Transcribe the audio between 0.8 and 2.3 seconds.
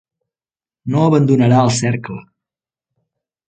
No abandonarà el cercle.